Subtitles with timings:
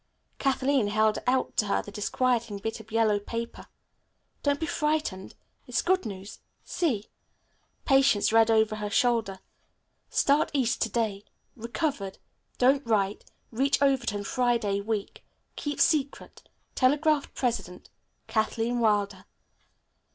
[0.39, 3.67] Kathleen held out to her the disquieting bit of yellow paper.
[4.41, 5.35] "Don't be frightened.
[5.67, 6.39] It's good news.
[6.63, 7.11] See."
[7.85, 9.41] Patience read over her shoulder.
[10.09, 11.23] "Start east to day.
[11.55, 12.17] Recovered.
[12.57, 13.25] Don't write.
[13.51, 15.23] Reach Overton Friday week.
[15.55, 16.49] Keep secret.
[16.73, 17.91] Telegraphed president.
[18.25, 19.25] Katherine Wilder."